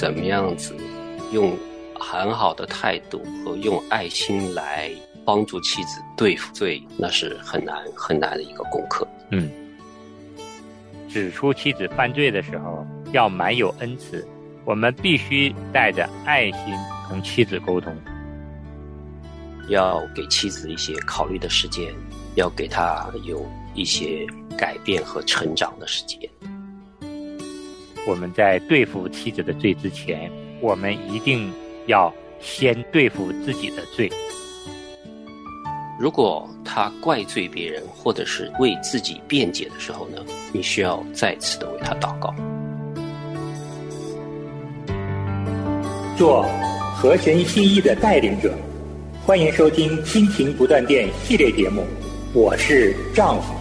[0.00, 0.74] 怎么样子
[1.30, 1.54] 用
[1.94, 4.90] 很好的态度和用爱心来
[5.26, 9.06] 帮助妻子对付罪，那是很难很难的一个功课。
[9.30, 9.50] 嗯，
[11.06, 14.26] 指出妻子犯罪的时候，要满有恩慈，
[14.64, 16.62] 我们必须带着爱心
[17.06, 17.94] 同妻子沟通，
[19.68, 21.92] 要给妻子一些考虑的时间，
[22.36, 24.26] 要给她有一些
[24.56, 26.18] 改变和成长的时间。
[28.10, 30.28] 我们在对付妻子的罪之前，
[30.60, 31.48] 我们一定
[31.86, 34.10] 要先对付自己的罪。
[35.96, 40.18] 如果他怪罪别人，或者是为自己辩解的时候呢，
[40.52, 42.34] 你需要再次的为他祷告。
[46.16, 46.42] 做
[46.96, 48.52] 和神心意的带领者，
[49.24, 51.84] 欢迎收听《亲情不断电》系列节目。
[52.34, 53.59] 我是丈夫。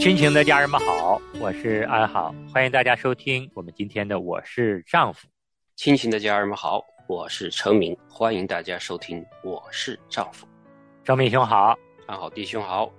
[0.00, 5.28] 亲情的家人们好，我是安好，欢迎大家收听我们今天的《我是丈夫》。
[5.76, 6.82] 亲情的家人们好。
[7.06, 9.22] 我是成明，欢迎大家收听。
[9.44, 10.46] 我是丈夫，
[11.04, 12.90] 成明兄好，安好弟兄好。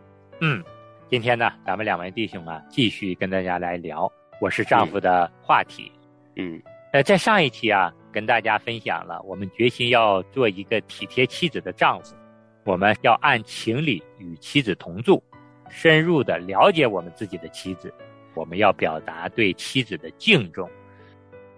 [0.42, 0.64] 嗯，
[1.10, 4.08] 今天呢，咱们两位弟兄啊，继续跟大家来聊
[4.40, 5.92] 我是丈夫的话题。
[6.36, 6.62] 嗯，
[6.94, 12.16] 呃，在上一期啊，跟大家分享了我们决心要做一个体贴妻子的丈夫，
[12.64, 15.24] 我们要按情理与妻子同住，
[15.72, 17.92] 深入的了解我们自己的妻子，
[18.36, 20.70] 我们要表达对妻子的敬重。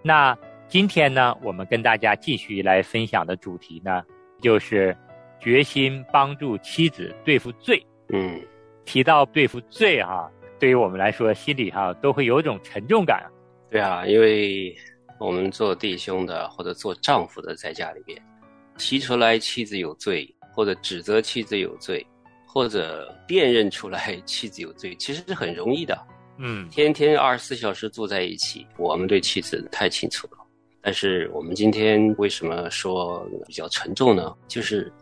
[0.02, 0.34] 那。
[0.66, 4.02] 今天呢，我们跟大家继续来分享的主题呢，
[4.40, 4.96] 就是
[5.38, 7.80] 决心帮助妻子对付罪。
[8.08, 8.40] 嗯，
[8.86, 10.28] 提到对付罪啊，
[10.58, 13.30] 对于我们来说，心里哈都会有一种沉重感。
[13.70, 14.74] 对啊，因为
[15.20, 18.20] 我们做弟兄的或者做丈夫的，在家里面
[18.78, 22.04] 提出来妻子有罪，或者指责妻子有罪，
[22.54, 25.98] 或者辨认出来 妻子有罪，其实是很容易的。
[26.38, 30.38] 嗯，天天二十四小时住在一起，我们对妻子太清楚了。
[30.80, 34.32] 但是我们今天为什么说比较沉重呢？
[34.46, 34.92] 就是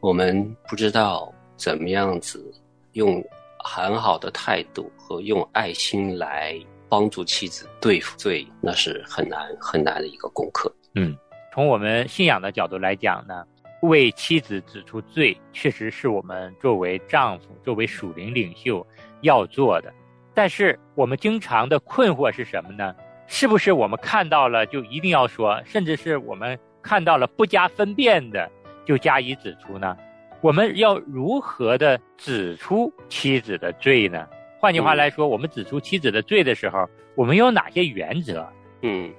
[0.00, 2.52] 我们不知道怎么样子
[2.92, 3.24] 用
[3.58, 6.58] 很好的态度和用爱心来
[6.88, 10.72] 帮助妻子对付罪，那是很难很难的一个功课。
[10.94, 11.16] 嗯，
[11.54, 13.44] 从我们信仰的角度来讲呢，
[13.82, 18.86] 为妻子指出罪，确实是我们作为丈夫、作为属灵领袖
[19.22, 19.92] 要做的。
[20.34, 22.94] 但是我们经常的困惑是什么呢？
[23.26, 28.50] 是不是我们看到了就一定要说，甚至是我们看到了不加分辨的
[28.84, 29.96] 就加以指出呢？
[30.40, 34.26] 我们要如何的指出妻子的罪呢？
[34.58, 38.46] 换句话来说，我们指出妻子的罪的时候，我们有哪些原则？
[38.82, 39.12] 嗯，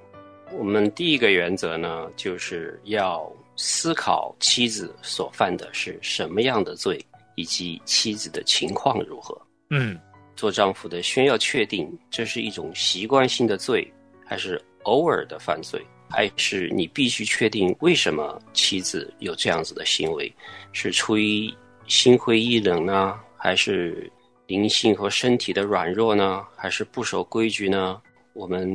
[0.58, 6.98] 我们第一个原则呢，就是要思考妻子所犯的是什么样的罪，
[7.36, 9.40] 以及妻子的情况如何。
[9.70, 9.98] 嗯，
[10.36, 13.90] 做丈夫的先要确定这是一种习惯性的罪。
[14.24, 20.32] 还是偶尔的犯罪，还是你必须确定为什么妻子有这样子的行为，
[20.72, 21.52] 是出于
[21.86, 24.10] 心灰意冷呢，还是
[24.46, 28.00] 灵性和身体的软弱呢，还是不守规矩呢？
[28.32, 28.66] 我们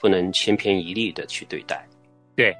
[0.00, 1.84] 不能千篇一律的去对待。
[2.36, 2.54] 对，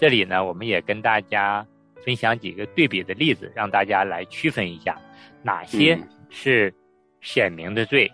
[0.00, 1.66] 这里呢，我们也跟大家
[2.02, 4.98] 分享几个对比的例子，让大家来区分一下
[5.42, 5.98] 哪些
[6.30, 6.72] 是
[7.20, 8.10] 显明的罪，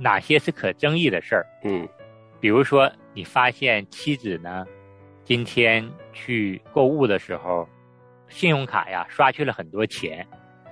[0.00, 1.46] 哪些是可争议的事儿。
[1.64, 1.86] 嗯。
[2.40, 4.66] 比如说，你发现妻子呢，
[5.24, 7.68] 今天去购物的时候，
[8.28, 10.26] 信用卡呀刷去了很多钱，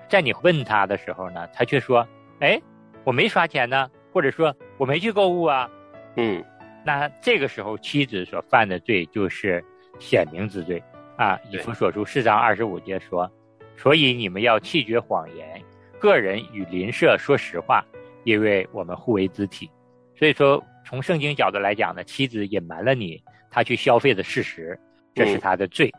[0.08, 2.08] 在你问他的时候呢，他却说
[2.40, 2.58] ：“哎，
[3.04, 5.70] 我没刷钱呢，或者说我没去购物啊。”
[6.16, 6.42] 嗯，
[6.86, 9.62] 那这个时候妻子所犯的罪就是
[9.98, 10.82] 显明之罪
[11.16, 11.38] 啊。
[11.50, 13.30] 以弗所书四章二十五节说
[13.76, 15.62] ：“所以你们要弃绝谎言，
[15.98, 17.84] 个人与邻舍说实话，
[18.24, 19.70] 因为我们互为肢体。”
[20.18, 20.62] 所以说。
[20.86, 23.18] 从圣经角度来讲呢，妻子隐瞒了你
[23.50, 24.78] 他去消费的事实，
[25.14, 25.90] 这是他的罪。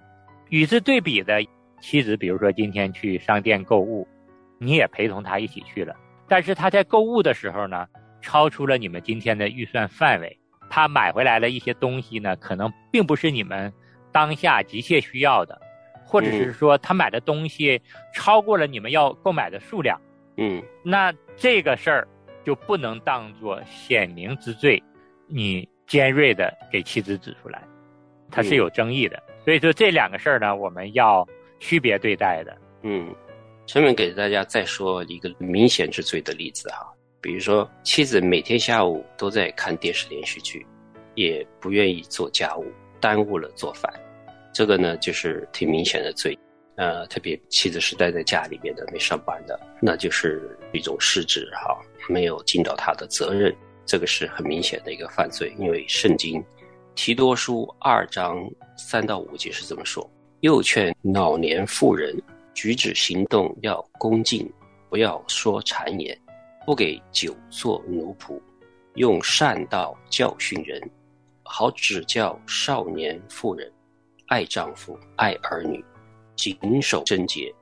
[0.50, 1.44] 与之对比的，
[1.82, 4.08] 妻子比如说今天去商店购物，
[4.60, 5.96] 你也陪同他一起去了，
[6.28, 7.88] 但是他在购物的时候呢，
[8.22, 10.38] 超出了你们今天的预算范围，
[10.70, 13.74] 他买回来了一些东西呢，可能并不是你们
[14.16, 15.60] 当下急切需要的，
[16.06, 17.82] 或者是说他买的东西
[18.14, 20.00] 超过了你们要购买的数量。
[20.38, 22.08] 嗯，那这个事儿。
[22.46, 24.80] 就不能当做显明之罪，
[25.26, 27.60] 你尖锐的给妻子指出来，
[28.30, 29.20] 它是有争议的。
[29.44, 31.28] 所以说这两个事儿呢，我们要
[31.60, 32.56] 区别对待的。
[32.84, 33.12] 嗯，
[33.66, 36.86] 下面给大家再说一个明显之罪的例子哈，
[37.20, 40.64] 比如说妻子每天下午都在看电视连续剧，
[41.16, 42.66] 也不愿意做家务，
[43.00, 43.92] 耽误了做饭，
[44.56, 46.38] 这个呢就是挺明显的罪。
[46.78, 51.78] 呃，特别妻子是待在家里面的，没上班的，那就是一种失职哈。
[52.08, 53.54] 没有尽到他的责任，
[53.86, 56.42] 这个是很明显的一个犯罪，因为圣经
[56.96, 60.10] 提多书二章三到五节是这么说：
[60.40, 62.16] 又劝老年妇人
[62.54, 64.50] 举止行动要恭敬，
[64.90, 66.18] 不要说谗言，
[66.66, 68.40] 不给酒做奴仆，
[68.94, 70.82] 用善道教训人，
[71.44, 73.72] 好指教少年妇人，
[74.28, 75.84] 爱丈夫，爱儿女，
[76.36, 77.54] 谨守贞洁，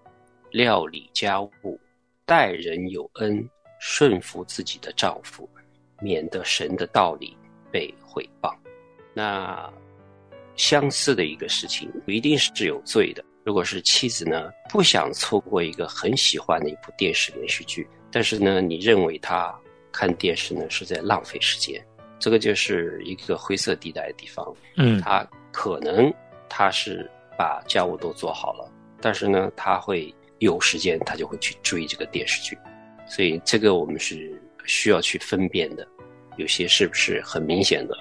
[0.51, 1.79] 料理家务，
[2.25, 3.47] 待人有恩，
[3.79, 5.49] 顺服自己的丈夫。
[6.01, 7.37] 免得神的道理
[7.71, 8.53] 被毁谤。
[9.13, 9.71] 那
[10.57, 13.23] 相似的一个事情，不一定是有罪的。
[13.45, 19.57] 如果是妻子呢，不想错过一个很喜欢的一部电视连续剧，但是呢，你认为他
[19.93, 21.81] 看电视呢是在浪费时间，
[22.19, 24.53] 这个就是一个灰色地带的地方。
[24.75, 26.13] 嗯，他可能
[26.55, 28.71] 他是把家务都做好了，
[29.01, 32.55] 但是呢，他会有时间，他就会去追这个电视剧。
[33.07, 35.87] 所以这个我们是需要去分辨的。
[36.37, 37.97] 有些是不是很明显的？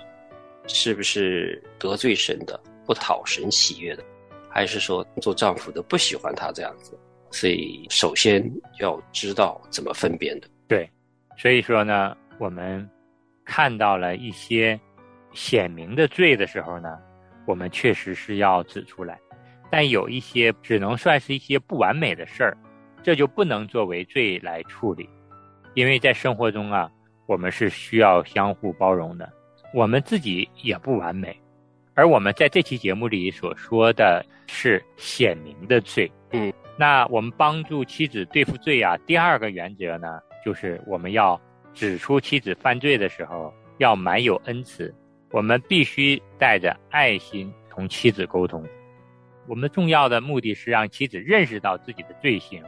[0.67, 4.05] 是不是得罪神的、不讨神喜悦的？
[4.51, 6.93] 还是说做丈夫的不喜欢他这样子？
[7.31, 8.45] 所以首先
[8.81, 10.49] 要知道怎么分辨的。
[10.69, 10.87] 对，
[11.39, 12.87] 所以说呢，我们
[13.47, 14.79] 看到了一些
[15.33, 16.99] 显明的罪的时候呢，
[17.47, 19.17] 我们确实是要指出来；
[19.71, 22.57] 但有一些只能算是一些不完美的事儿，
[23.03, 25.09] 这就不能作为罪来处理，
[25.75, 26.91] 因为在生活中啊。
[27.27, 29.33] 我们是需要相互包容的，
[29.73, 31.35] 我们自己也不完美，
[31.95, 36.11] 而我们在这期节目里所说的是显明的罪。
[36.33, 41.41] 嗯，那我们帮助妻子对付罪啊，第二个原则呢，就是我们要
[41.73, 44.93] 指出妻子犯罪的时候要满有恩慈，
[45.33, 48.65] 我们必须带着爱心同妻子沟通。
[49.49, 52.63] 我们重要的目的是让妻子认识到自己的罪行，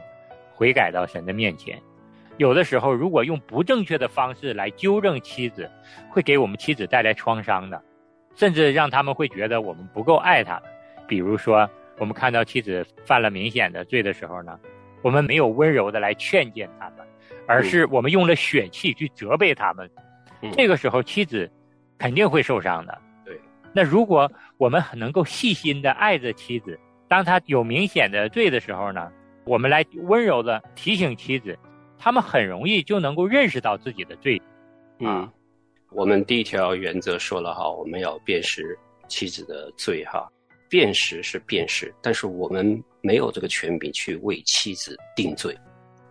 [0.53, 1.79] 悔改到神的面前。
[2.37, 5.69] 有的时候，如果用不正确的方式来纠正妻子，
[6.09, 7.81] 会给我们妻子带来创伤的，
[8.35, 10.61] 甚至让他们会觉得我们不够爱他。
[11.07, 14.59] 比如说，我们看到妻子犯了明显的罪的时候呢，
[15.01, 17.07] 我们没有温柔的来劝谏他们，
[17.47, 19.89] 而是我们用了血气去责备他们。
[20.51, 21.49] 这个时候，妻子
[21.97, 22.97] 肯定会受伤的。
[23.25, 23.39] 对。
[23.73, 29.11] 那如果我们能够细心的爱着妻子，当他有明显的罪的时候呢，
[29.45, 31.57] 我们来温柔的提醒妻子。
[31.97, 34.39] 他们很容易就能够认识到自己的罪，
[34.99, 35.27] 嗯，
[35.91, 38.77] 我们第一条原则说了哈，我们要辨识
[39.07, 40.29] 妻子的罪哈，
[40.69, 45.57] 辨识是辨识，但是我们没有这个权柄去为妻子定罪，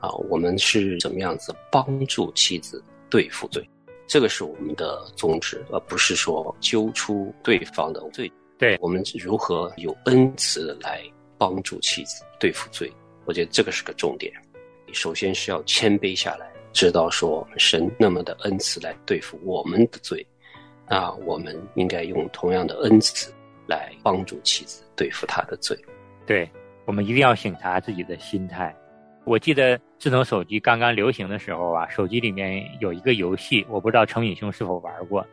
[0.00, 3.68] 啊，我们是怎么样子帮助妻子对付罪，
[4.06, 11.02] 这个是我们的宗旨，而不是说揪出对方的罪，对我们如何有恩慈来
[11.38, 12.92] 帮助妻子对付罪，
[13.24, 14.32] 我觉得这个是个重点。
[14.92, 20.24] 首先是要谦卑下来，知道说神那么的恩慈来对付我们的罪，
[20.88, 23.32] 那我们应该用同样的恩慈
[23.66, 25.76] 来帮助妻子对付他的罪。
[26.26, 26.48] 对，
[26.84, 28.74] 我们一定要醒察自己的心态。
[29.24, 35.26] 我记得智能手机刚刚流行的时候啊，手机里面有一个游戏，我不知道程宇兄是否玩过，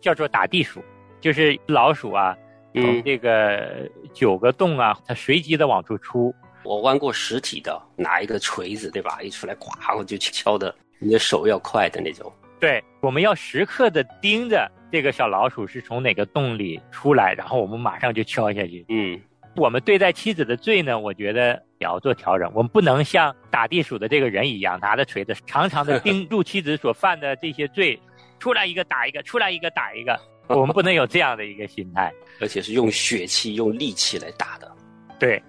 [0.00, 0.82] 叫做打地鼠，
[1.20, 2.36] 就是老鼠啊，
[2.74, 6.34] 从这个九个洞啊，它随机的往出出。
[6.64, 9.22] 我玩过实体的，拿一个锤子，对吧？
[9.22, 12.32] 一出来，咵，我就敲的，你的手要快的那种。
[12.58, 18.84] 对，我们要时刻的盯着这个小老鼠是从哪个洞里出来，然后我们马上就敲下去。
[18.88, 19.20] 嗯，
[19.54, 22.50] 我们对待妻子的罪呢，我觉得也要做调整。
[22.54, 27.98] 我们不能像打地鼠的这个人一样，拿着锤子长长的盯 住妻子所犯的这些罪，
[28.38, 30.18] 出来一个打一个，出来一个打一个。
[30.48, 34.70] 我们不能有这样的一个心态，而且是用血气、用力气来打的。
[35.18, 35.42] 对。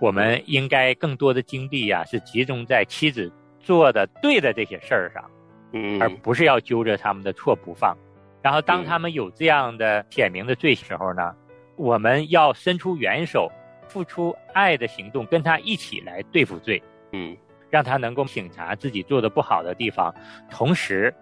[0.00, 5.30] 我们应该更多的精力呀，是集中在妻子做的对的这些事儿上，
[5.74, 7.96] 嗯，而不是要揪着他们的错不放。
[8.42, 11.32] 然后，当他们有这样的显明的罪时候呢，
[11.76, 13.48] 我们要伸出援手，
[13.92, 16.82] 付出爱的行动，跟他一起来对付罪，
[17.12, 17.36] 嗯，
[17.68, 20.14] 让他能够醒察自己做的不好的地方。
[20.50, 21.14] 同时，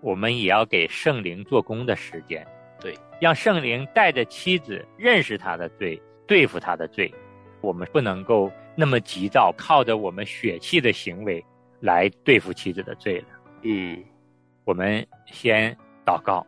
[0.00, 2.46] 我们也要给圣灵做工的时间，
[2.80, 7.12] 对，让圣灵带着妻子认识他的罪，对付他的罪。
[7.60, 11.44] 我们不能够那么急躁，靠着我们血气的行为
[11.80, 13.26] 来对付妻子的罪了。
[13.62, 14.00] 嗯，
[14.64, 15.76] 我们先
[16.06, 16.46] 祷告，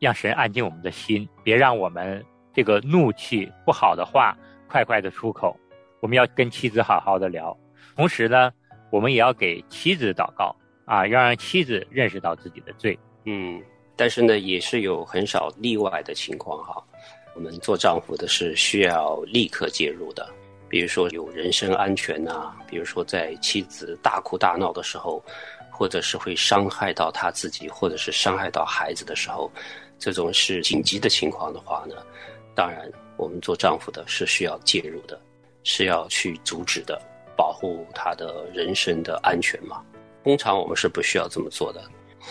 [0.00, 4.36] 让神安静我们的心，别让我们这个怒气不好的话
[4.68, 5.56] 快快的出口。
[6.00, 7.56] 我们要跟妻子好好的聊，
[7.96, 8.52] 同时呢，
[8.90, 10.54] 我们也要给妻子祷告
[10.84, 12.98] 啊，要让妻子认识到自己的罪。
[13.24, 13.62] 嗯，
[13.96, 16.82] 但是呢，也是有很少例外的情况哈。
[17.34, 20.28] 我们做丈夫的是需要立刻介入的。
[20.68, 25.22] 比如说有人身安全呐，比如说在妻子大哭大闹的时候，
[25.70, 29.50] 或者是会伤害到他自己，或者是伤害到孩子的时候，
[29.98, 31.96] 这种是紧急的情况的话呢，
[32.54, 35.20] 当然我们做丈夫的是需要介入的，
[35.62, 37.00] 是要去阻止的，
[37.36, 39.82] 保护他的人身的安全嘛。
[40.22, 41.82] 通常我们是不需要这么做的。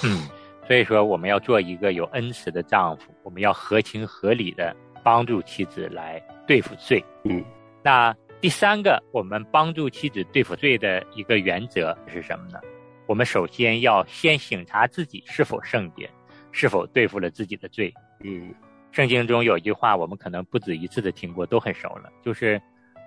[0.03, 0.27] 嗯，
[0.67, 7.03] 所以说我们要做一个有恩慈的丈夫，我们要合情合理的帮助妻子来对付罪。
[7.25, 7.43] 嗯，
[7.83, 12.59] 那第三个，我们帮助妻子对付罪的一个原则是什么呢？
[13.05, 16.09] 我们首先要先醒察自己是否圣洁，
[16.51, 17.93] 是否对付了自己的罪。
[18.23, 18.53] 嗯，
[18.93, 22.61] 圣经中有一句话，我们可能不止一次的听过，都很熟了，就是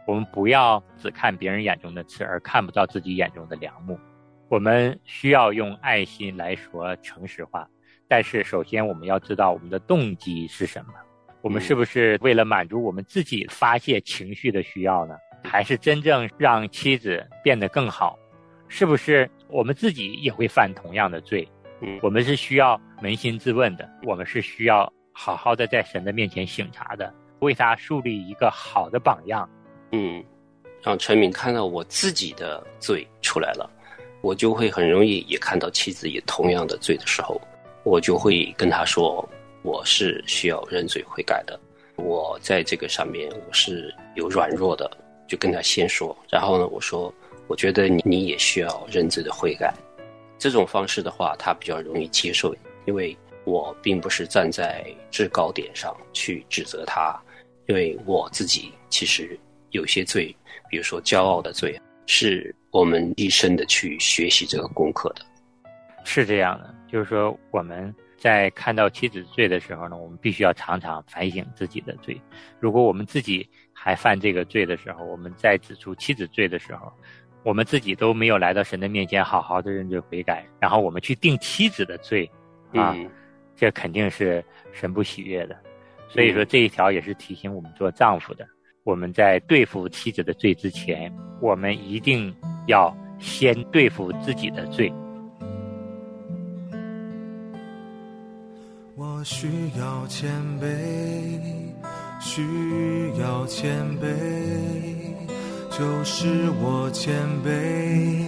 [0.04, 3.96] 我们不要只看别人眼中的刺，而看不到自己眼中的良木。
[4.48, 7.68] 我们需要用爱心来说诚实话，
[8.08, 10.92] 但是首先我们要知道我们的动机是什么。
[11.40, 15.14] 我们是不是为了满足我们自己发泄情绪的需要呢？
[15.44, 18.18] 还是真正让妻子变得更好？
[18.66, 21.48] 是不是我们自己也会犯同样的罪？
[21.80, 29.48] 嗯，我们是需要扪心自问的，我们是需要好好的在神的面前省察的，为他树立一个好的榜样。
[29.92, 30.22] 嗯，
[30.82, 33.70] 让陈敏看到我自己的罪出来了，
[34.20, 37.40] 我就会很容易也看到妻子也同样的罪的时候，
[37.82, 39.26] 我就会跟他说，
[39.62, 41.58] 我是需要认罪悔改的，
[41.96, 44.90] 我在这个上面我是有软弱的，
[45.26, 47.12] 就跟他先说，然后呢，我说。
[47.48, 49.72] 我觉得你你也需要认罪的悔改，
[50.36, 52.52] 这种方式的话，他比较容易接受，
[52.86, 57.18] 因为我并不是站在制高点上去指责他，
[57.68, 59.38] 因为我自己其实
[59.70, 60.36] 有些罪，
[60.68, 65.22] 比如说骄傲的罪，是我们一生的去学习这个功课的。
[66.04, 72.20] 是这样的，就是说我们在看到妻子罪的时候呢，我们必须要常常反省自己的罪。
[72.58, 76.92] 如果我们自己还犯这个罪的时候，我们在指出妻子罪的时候，
[77.44, 82.28] 我们自己都没有来到神的面前，好好的认罪悔改，然后我们去定妻子的罪，
[82.72, 82.96] 啊，
[83.56, 85.56] 这肯定是神不喜悦的。
[86.08, 88.46] 所以说这一条也是提醒我们做丈夫的，
[88.84, 92.32] 我们在对付妻子的罪之前，我们一定
[92.66, 94.92] 要先对付自己的罪。
[98.94, 99.48] 我需
[99.78, 100.68] 要谦卑，
[102.20, 102.42] 需
[103.20, 104.06] 要谦卑。
[105.78, 107.12] 就是我谦
[107.44, 108.22] 卑，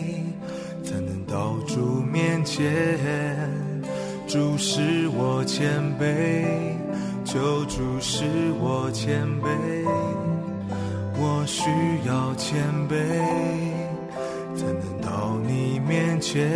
[0.82, 2.68] 才能到主面前；
[4.28, 6.44] 主是我谦卑，
[7.24, 8.24] 求主是
[8.60, 9.48] 我谦卑。
[11.18, 11.64] 我需
[12.06, 12.94] 要谦卑，
[14.54, 16.46] 才能到你面前。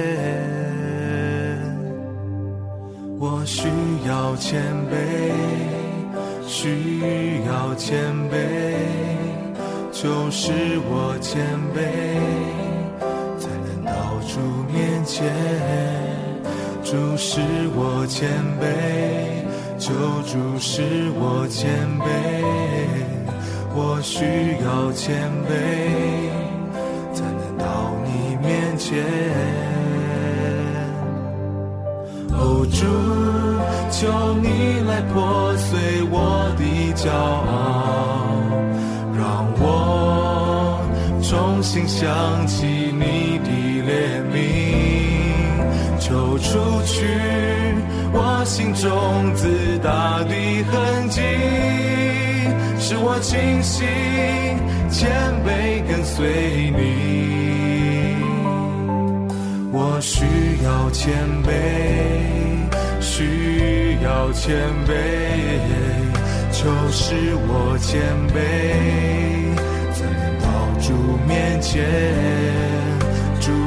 [3.18, 3.66] 我需
[4.06, 5.32] 要谦卑，
[6.46, 8.36] 需要谦卑。
[9.90, 10.52] 就是
[10.90, 11.42] 我谦
[11.74, 11.80] 卑，
[13.38, 13.92] 才能到
[14.28, 15.24] 主面前；
[16.92, 17.40] 主是
[17.74, 18.28] 我谦
[18.60, 18.68] 卑，
[19.78, 19.94] 求
[20.26, 20.82] 主是
[21.14, 22.04] 我谦卑。
[23.74, 24.26] 我需
[24.62, 25.16] 要谦
[25.48, 25.50] 卑，
[27.14, 27.64] 才能到
[28.04, 29.02] 你面前。
[32.32, 32.84] 哦，主，
[33.90, 38.36] 求你来破碎我的骄傲。
[39.16, 40.78] 让我
[41.22, 43.48] 重新想起你的
[43.88, 44.36] 怜悯，
[46.42, 47.06] 除去
[48.12, 50.34] 我心中自大的
[50.70, 51.20] 痕迹，
[52.78, 53.86] 使我清醒
[54.90, 55.10] 谦
[55.46, 56.80] 卑跟随你。
[59.72, 60.26] 我需
[60.64, 61.14] 要谦
[61.46, 61.48] 卑，
[63.00, 64.56] 需要谦
[64.86, 64.90] 卑，
[66.52, 68.02] 就是我谦
[68.34, 68.36] 卑。
[70.84, 70.92] 主
[71.28, 71.80] 面前，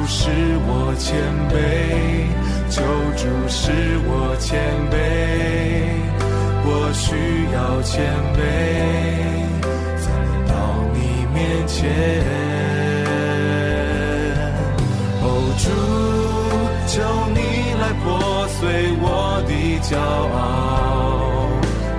[0.06, 0.30] 主是
[0.68, 1.18] 我谦
[1.50, 1.56] 卑，
[2.70, 2.80] 求
[3.16, 3.72] 主是
[4.06, 4.56] 我谦
[4.88, 4.94] 卑，
[6.64, 7.10] 我需
[7.52, 8.38] 要谦卑，
[9.98, 10.54] 才能到
[10.94, 10.96] 你
[11.34, 11.36] 面
[11.66, 11.74] 前。
[15.22, 15.26] 哦，
[15.58, 15.66] 主，
[16.86, 16.94] 求
[17.34, 17.40] 你
[17.80, 18.06] 来破
[18.46, 18.62] 碎
[19.02, 19.04] 我
[19.48, 19.50] 的
[19.82, 20.38] 骄傲，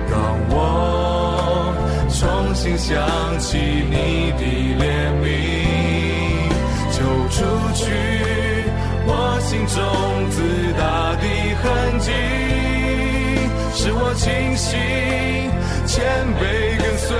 [0.08, 0.16] 让
[0.48, 0.56] 我
[2.08, 2.16] 重
[2.54, 2.88] 新想
[3.38, 4.40] 起你的
[4.80, 4.82] 怜
[5.22, 5.26] 悯
[7.38, 7.84] 除去
[9.06, 9.38] 我。
[9.48, 9.74] 心中
[10.28, 10.36] 自
[10.74, 11.24] 大的
[11.62, 11.64] 痕
[12.00, 12.10] 迹，
[13.72, 14.78] 使我清醒，
[15.86, 16.04] 谦
[16.36, 16.42] 卑
[16.76, 17.16] 跟随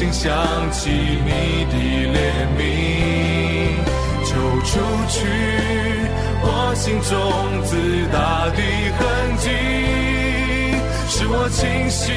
[0.00, 0.32] 心想
[0.72, 1.74] 起你的
[2.08, 2.16] 怜
[2.56, 2.60] 悯，
[4.24, 4.32] 就
[4.64, 4.80] 除
[5.10, 5.28] 去
[6.40, 7.12] 我心中
[7.64, 7.76] 自
[8.10, 8.58] 大的
[8.96, 8.98] 痕
[9.36, 9.44] 迹，
[11.06, 12.14] 使我清醒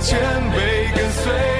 [0.00, 0.18] 谦
[0.54, 0.56] 卑
[0.96, 1.59] 跟随。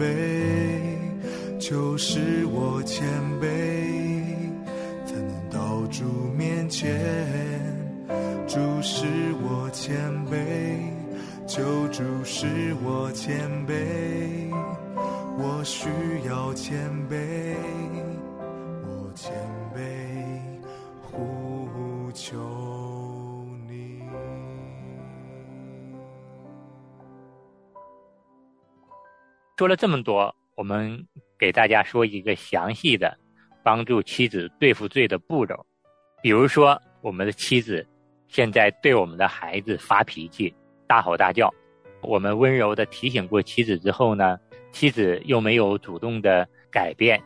[0.00, 0.04] 卑，
[1.58, 3.06] 就是我谦
[3.38, 3.44] 卑，
[5.04, 6.04] 才能到主
[6.34, 6.98] 面前。
[8.48, 9.04] 主是
[9.42, 9.94] 我谦
[10.26, 10.90] 卑，
[11.46, 12.46] 救主是
[12.82, 13.74] 我谦卑，
[29.60, 31.06] 说了这么多，我们
[31.38, 33.14] 给大家说一个详细的
[33.62, 35.54] 帮助妻子对付罪的步骤。
[36.22, 37.86] 比如说，我们的妻子
[38.26, 40.54] 现在对我们的孩子发脾气、
[40.86, 41.52] 大吼大叫，
[42.00, 44.40] 我们温柔的提醒过妻子之后呢，
[44.72, 47.22] 妻子又没有主动的改变，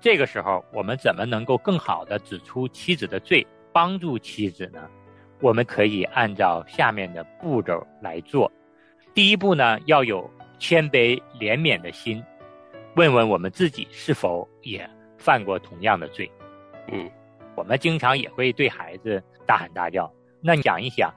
[0.00, 4.88] 这个时候我们怎么能够更好的指出妻子的罪，帮助妻子呢？
[5.40, 8.48] 我们可以按照下面的步骤来做。
[9.12, 10.30] 第一步呢，要有
[10.62, 12.22] 谦卑怜悯的心，
[12.94, 16.30] 问问我们自己是否也犯过同样的罪。
[16.86, 17.10] 嗯，
[17.56, 20.08] 我们经常也会对孩子大喊大叫。
[20.40, 21.12] 那想一想，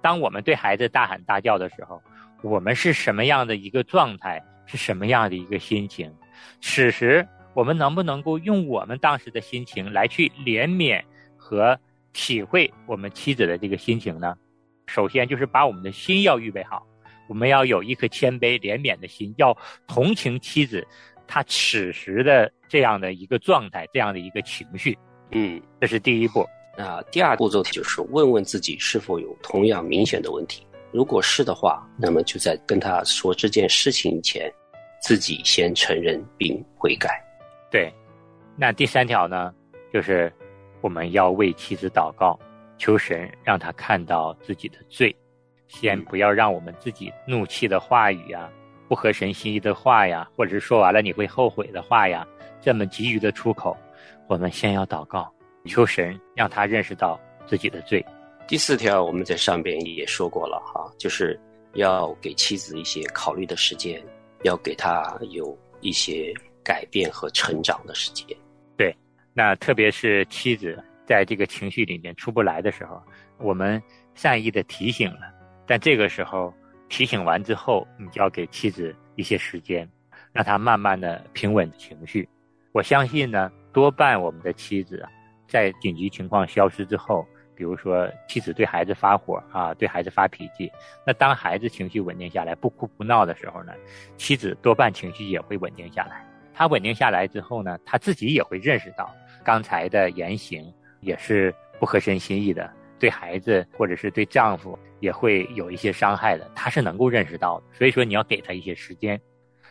[0.00, 2.00] 当我们对孩子大喊大叫的时候，
[2.40, 6.14] 我们是什么样的一个状态，是什么样的一个心情？
[6.60, 11.02] 此时，我们能不能够用我们当时的心情来去怜悯
[11.36, 11.76] 和
[12.12, 14.36] 体会我们妻子的这个心情呢？
[14.86, 16.86] 首先就是把我们的心要预备好，
[17.28, 19.56] 我们要有一颗谦卑怜悯的心，要
[19.86, 20.86] 同情妻子
[21.26, 24.96] 她此时的这样的一个状态，这样的一个情绪，
[25.30, 26.46] 嗯，这是第一步。
[26.76, 30.66] 那第二步骤就是问问自己是否有同样明显的问题。
[30.92, 34.52] 如果是的话，那么就在跟他说这件事情以前，
[35.00, 37.24] 自己先承认并悔改。
[37.70, 37.92] 对，
[38.56, 39.52] 那第三条呢，
[39.92, 40.32] 就是
[40.80, 42.38] 我们要为妻子祷告，
[42.78, 45.14] 求神让他看到自己的罪，
[45.68, 48.50] 先不要让我们自己怒气的话语呀、
[48.88, 52.26] 不合神心意的话呀，或者是说完了你会后悔的话呀，
[52.60, 53.76] 这么急于的出口，
[54.28, 55.32] 我们先要祷告，
[55.66, 58.04] 求神让他认识到自己的罪。
[58.46, 61.40] 第四条我们在上边也说过了哈，就是
[61.72, 64.02] 要给妻子一些考虑的时间，
[64.42, 68.36] 要给她有一些改变和成长的时间。
[68.76, 68.94] 对
[69.32, 73.02] 那特别是妻子在这个情绪里面出不来的时候，
[73.38, 73.82] 我们
[74.14, 75.32] 善意的提醒了，
[75.66, 76.52] 但这个时候
[76.88, 79.88] 提醒完之后，你就要给妻子一些时间，
[80.32, 82.28] 让她慢慢的平稳情绪。
[82.72, 85.06] 我相信呢，多半我们的妻子，
[85.46, 90.70] 在紧急情况消失之后，比如说妻子对孩子发火啊，对孩子发脾气，
[91.06, 93.72] 那当孩子情绪稳定下来，不哭不闹的时候呢，
[94.16, 96.26] 妻子多半情绪也会稳定下来。
[96.52, 99.12] 她稳定下来之后呢，她自己也会认识到。
[99.42, 102.72] 刚才的言行也是不合身心意的，
[103.04, 107.64] 对孩子或者是对丈夫也会有一些伤害的，他是能够认识到的。
[107.76, 109.20] 所以说你要给他一些时间。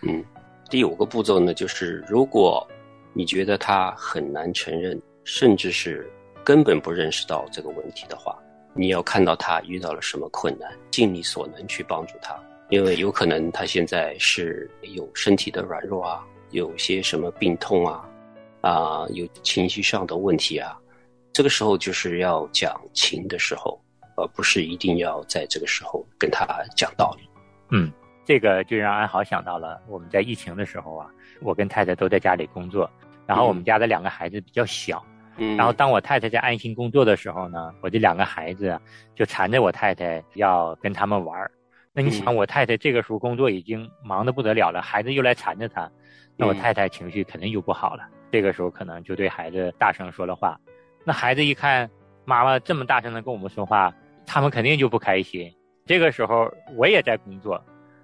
[0.04, 0.24] 嗯，
[0.70, 2.64] 第五个步骤呢，就是如果
[3.12, 6.08] 你觉得他很难承认，甚至是
[6.44, 8.38] 根本不认识到这个问题的话，
[8.76, 18.08] 你要看到他遇到了什么困难，尽力所能去帮助他，因为有可能他现在是有身体的软弱啊，有些什么病痛啊。
[18.62, 20.80] 啊，有情绪上的问题啊，
[21.34, 23.82] 这个时候就是要讲情的时候，
[24.16, 26.46] 而不是一定要在这个时候跟他
[26.78, 27.28] 讲道理。
[27.72, 27.92] 嗯，
[28.24, 31.10] 这个就让安豪想到了我们在疫情的时候啊，
[31.42, 32.88] 我跟太太都在家里工作，
[33.26, 35.04] 然后我们家的两个孩子比较小，
[35.38, 38.80] 嗯，然后当我太太在安心工作的时候呢，我这两个孩子
[39.16, 41.50] 就缠着我太太要跟他们玩儿。
[41.94, 45.90] 那你想，我太太这个时候工作已经忙得不得了了，孩子又来缠着她，
[46.38, 48.08] 那我太太情绪肯定就不好了。
[48.32, 50.60] 这个时候可能就对孩子大声说了话，
[51.04, 51.90] 那孩子一看
[52.26, 53.94] 妈妈这么大声的跟我们说话，
[54.26, 55.54] 他们肯定就不开心。
[55.86, 57.62] 这个时候我也在工作，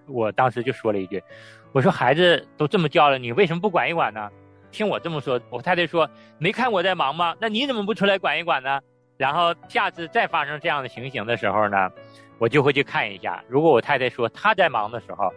[0.07, 1.23] 我当时就说了一句
[1.71, 4.29] ：“我说孩子都这么叫了，你为什么不管一管呢？”
[4.71, 6.07] 听我这么说，我太太说
[6.37, 7.35] ：“没看我在忙吗？
[7.39, 8.79] 那你怎么不出来管一管呢？”
[9.17, 11.89] 然后下次再发生这样的情形的时候呢，
[12.37, 13.43] 我就会去看一下。
[13.47, 15.33] 如果我太太说她在忙的时候，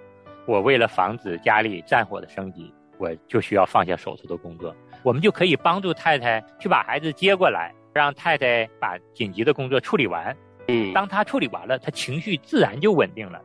[0.46, 10.36] 我为了防止家里战火的升级，我就需要放下手头的工作，我们就可以帮助太太去把孩子接过来，让太太把紧急的工作处理完。
[10.68, 13.42] 嗯，当她处理完了，她情绪自然就稳定了，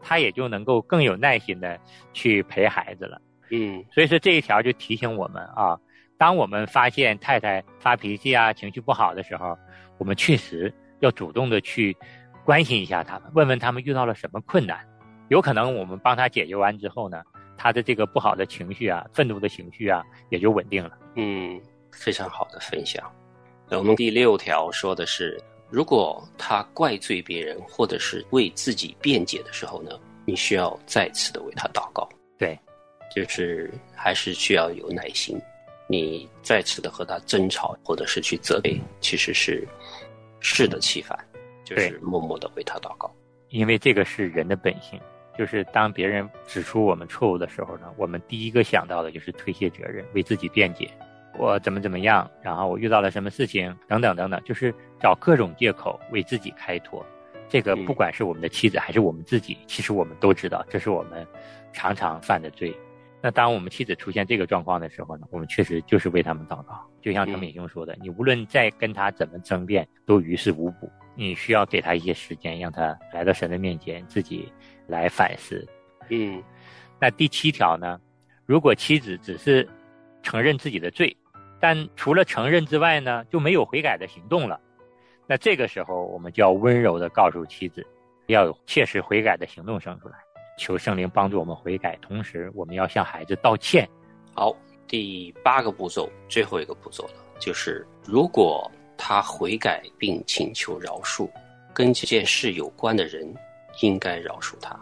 [0.00, 1.76] 她也就能够更有耐心的
[2.12, 3.20] 去陪孩子了。
[3.50, 5.76] 嗯所以说这一条就提醒我们啊，
[6.16, 9.58] 当我们发现太太发脾气啊、情绪不好的时候，
[9.98, 11.96] 我们确实要主动的去
[12.44, 14.78] 关心一下他们，问问他们遇到了什么困难。
[15.26, 17.22] 有可能我们帮他解决完之后呢，
[17.62, 20.96] 他的这个不好的情绪啊、愤怒的情绪啊，也就稳定了。
[21.16, 21.60] 嗯，
[21.92, 23.04] 非常好的分享。
[23.68, 29.90] 那我们第六条说的是，如果他怪罪别人或者是为自己辩解的时候呢，
[30.24, 32.08] 你需要再次的为他祷告。
[32.38, 32.58] 对，
[33.14, 35.38] 就是还是需要有耐心。
[35.86, 39.68] 你再次的和他争吵，或者是去责备，其实是
[40.40, 41.18] 适得其反，
[41.62, 43.14] 就是默默的为他祷告。
[43.50, 44.98] 因为这个是人的本性，
[45.40, 50.90] 就是当别人指出我们错误的时候呢，我们第一个想到的就是推卸责任，为自己辩解，
[51.38, 57.02] 我怎么怎么样，然后我遇到了什么事情，等等等等，就是找各种借口为自己开脱。
[57.48, 61.26] 这个嗯不管是我们的妻子还是我们自己，其实我们都知道，这是我们
[61.72, 62.76] 常常犯的罪。
[63.22, 66.86] 那当我们妻子出现这个状况的时候呢，我们确实就是为他们祷告。
[67.00, 70.90] 就像陈敏兄说的，你无论再跟他怎么争辩，都于事无补。
[71.16, 74.50] 你需要给他一些时间，让他来到神的面前，自己
[74.90, 75.66] 来反思。
[76.08, 76.42] 嗯
[76.98, 77.98] 那第七条呢？
[78.44, 79.66] 如果妻子只是
[80.22, 81.16] 承认自己的罪，
[81.58, 84.60] 但除了承认之外呢，就没有悔改的行动了，
[85.26, 87.86] 那这个时候我们就要温柔的告诉妻子，
[88.26, 90.16] 要有切实悔改的行动生出来，
[90.58, 93.88] 求圣灵帮助我们悔改，同时我们要向孩子道歉。
[94.34, 94.54] 好，
[94.86, 101.30] 第八个步骤，最后一个步骤了，就是如果他悔改并请求饶恕，
[101.72, 103.32] 跟这件事有关的人
[103.80, 104.78] 应该饶恕他，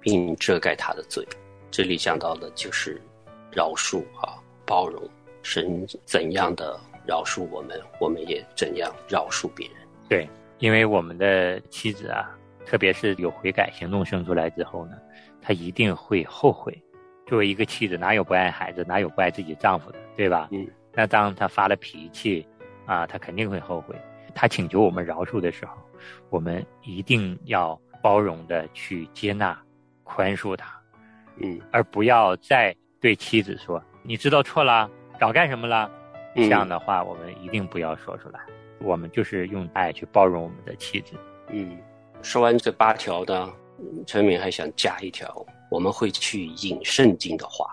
[0.00, 1.26] 并遮盖他的罪。
[1.70, 3.00] 这里讲到的就是
[3.52, 5.02] 饶恕啊，包容。
[5.42, 9.76] 神怎样的饶恕我们，我们也怎样饶恕别人。
[10.08, 12.36] 对，因为我们的妻子啊，
[12.66, 14.98] 特别是有悔改行动生出来之后呢，
[15.40, 16.76] 她一定会后悔。
[17.26, 20.48] 作为一个妻子，哪有不爱孩子，哪有不爱自己丈夫的，对吧？
[20.50, 20.66] 嗯。
[20.92, 22.46] 那当她发了脾气
[22.84, 23.94] 啊，她肯定会后悔。
[24.34, 25.72] 她请求我们饶恕的时候，
[26.28, 29.58] 我们一定要包容的去接纳、
[30.04, 30.72] 宽恕他，
[31.36, 35.90] 嗯而不要再对妻子说：“你知道错了，找干什么了？”
[36.34, 38.40] 嗯这样的话，我们一定不要说出来。
[38.80, 41.14] 我们就是用爱去包容我们的妻子。
[41.48, 41.76] 嗯，
[42.22, 47.66] 说完这八条呢，嗯陈敏还想加一条，我们会去引圣经的话。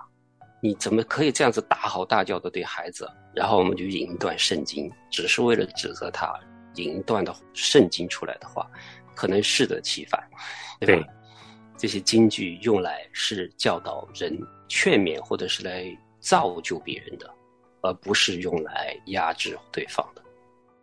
[0.62, 3.08] 你怎么可以这样子大吼大叫的对孩子？
[3.36, 6.34] 然后我们就引一段圣经，只是为了指责他，
[6.76, 8.68] 引一段的圣经出来的话，
[9.16, 10.22] 可能适得其反，
[10.80, 11.02] 对吧？
[11.02, 11.12] 对
[11.78, 15.86] 这些金句用来是教导人、劝勉或者是来
[16.20, 17.30] 造就别人的，
[17.82, 20.22] 而不是用来压制对方的。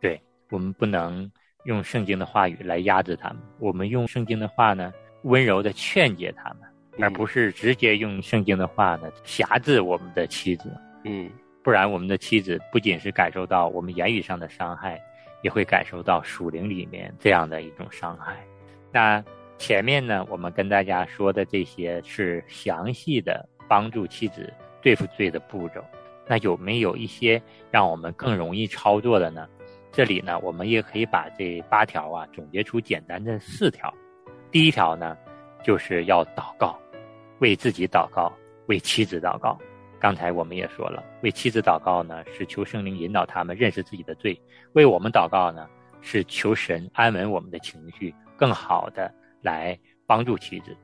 [0.01, 1.31] 对我们不能
[1.64, 4.92] 用圣经的话语来压制他们，我们用圣经的话呢，
[5.23, 6.68] 温柔的劝解他们，
[7.01, 10.71] 而不是直接用圣经的话呢辖制我们的妻子。
[11.05, 11.31] 嗯
[11.64, 15.01] 不然，我们的妻子不仅是感受到我们言语上的伤害，
[15.42, 18.37] 也会感受到属灵里面这样的一种伤害。
[18.90, 19.22] 那
[19.59, 25.85] 前面呢，我们跟大家说的这些是详细的帮助妻子对付罪的步骤。
[26.26, 29.48] 那有没有一些让我们更容易操作的呢？
[29.90, 33.92] 这里呢，我们也可以把这八条啊总结出简单的四条。
[34.50, 35.16] 第一条呢，
[35.62, 36.78] 就是要祷告，
[37.40, 38.33] 为自己祷告，
[38.66, 39.59] 为妻子祷告。
[40.02, 44.34] 刚才我们也说了，为妻子祷告呢，是求圣灵引导他们认识自己的罪；
[44.72, 45.68] 为我们祷告呢，
[46.00, 50.76] 是求神安稳我们的情绪，更好的来帮助妻子。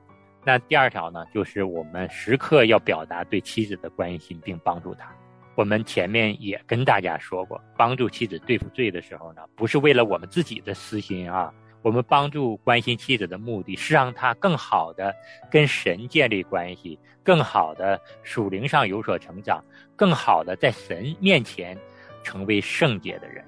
[0.45, 5.13] 那第二条呢，就是我们时刻要表达对妻子的关心，并帮助她。
[5.57, 11.53] 我们前面也跟大家说过，帮助妻子对付罪的时候呢，不是为了我们自己的私心啊，
[11.83, 15.15] 我们帮助关心妻子的目的是让她更好的
[15.51, 19.63] 跟神建立关系，更好的属灵上有所成长，
[19.97, 21.79] 更好的在神面前
[22.23, 23.45] 成为圣洁的人。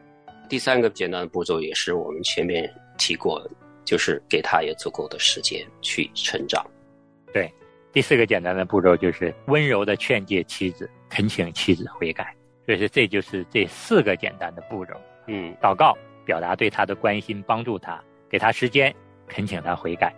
[0.48, 3.40] 第三个简单的步骤也是我们前面提过，
[3.84, 6.64] 就是给他也足够的时间去成长。
[7.32, 7.52] 对，
[7.92, 12.34] 第四个简单的步骤就是温柔的劝诫妻子，恳请妻子悔改。
[12.66, 14.94] 所以说，这就是这四个简单的步骤：
[15.26, 18.94] 嗯祷告，表达对他的关心，帮助他，给他时间，
[19.26, 20.14] 恳请他悔改。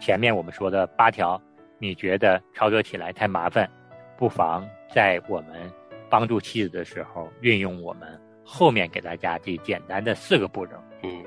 [0.00, 1.40] 前面我们说的八条，
[1.78, 3.70] 你觉得操作起来太麻烦，
[4.16, 5.70] 不妨在我们
[6.08, 10.72] 帮助妻子的时候，运用我们后面给大家这简单的四个步骤。
[11.02, 11.22] 嗯，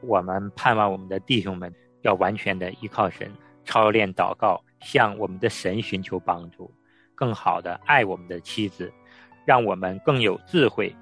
[0.00, 1.70] 我们盼望我们的弟兄们
[2.00, 3.30] 要完全的依靠神，
[3.64, 6.72] 操练祷告，向我们的神寻求帮助，
[7.14, 8.90] 更好的爱我们的妻子，
[9.44, 10.94] 让我们更有智慧，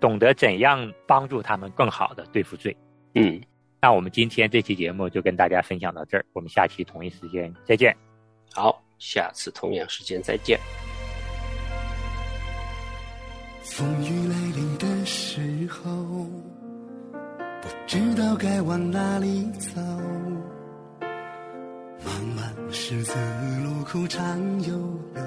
[0.00, 2.74] 懂得怎样帮助他们更好的对付罪。
[3.14, 3.40] 嗯，
[3.84, 7.94] 那我们今天这期节目就跟大家分享到这儿，我们下期同一时间再见。
[8.50, 10.58] 好，下次同样时间再见。
[13.62, 15.90] 风雨来临的时候，
[17.60, 19.78] 不知道该往哪里走。
[22.00, 23.14] 茫茫十字
[23.62, 25.22] 路口长悠悠，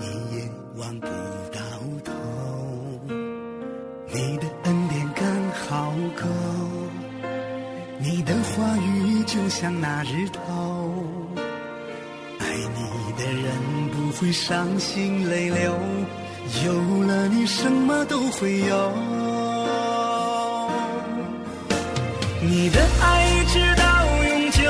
[0.00, 1.60] 一眼望不到
[2.04, 2.12] 头。
[4.12, 4.83] 你的恩
[8.56, 10.40] 话语就像那日头。
[12.38, 13.52] 爱你的人
[13.90, 15.76] 不会伤心泪流，
[16.64, 18.92] 有了你什么都会有。
[22.40, 23.84] 你的爱一直到
[24.22, 24.62] 永久，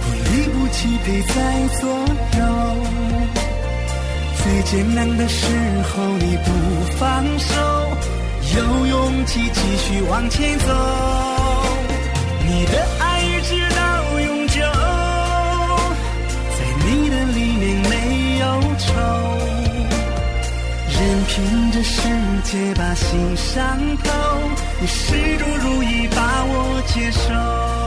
[0.00, 1.90] 不离不弃陪在左
[2.38, 2.40] 右。
[4.42, 5.46] 最艰难的时
[5.92, 6.48] 候你不
[6.96, 7.54] 放手，
[8.56, 11.31] 有勇气继续往前走。
[12.62, 14.60] 你的爱一直到永久，
[16.56, 18.46] 在你的里面没有
[18.78, 18.92] 愁，
[20.88, 21.98] 任凭这世
[22.44, 24.12] 界把心伤透，
[24.80, 27.81] 你始终如一把我接受。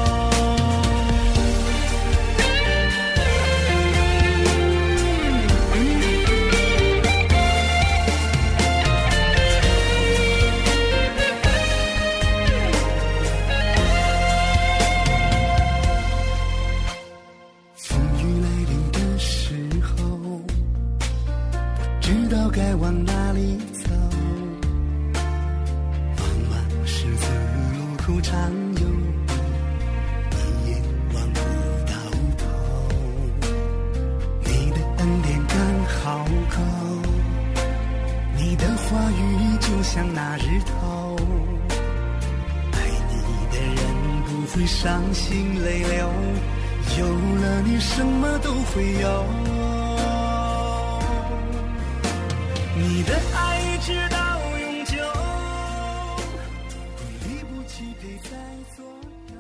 [58.06, 58.38] 陪在
[58.76, 59.36] 左右。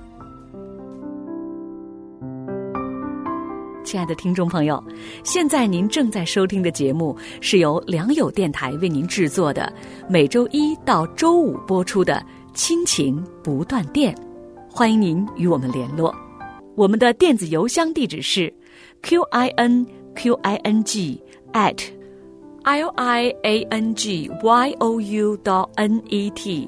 [3.84, 4.84] 亲爱的听众朋友，
[5.24, 9.72] 现在您正在收听的节目是由良友电台为您制作的，
[10.10, 12.16] 每周一到周五播出的
[12.56, 14.16] 《亲情不断电》，
[14.68, 16.16] 欢迎您与我们联络。
[16.76, 18.52] 我们的电子邮箱地址是
[19.04, 21.22] q i n q i n g
[21.54, 21.78] at
[22.64, 26.68] l i a n g y o u dot n e t，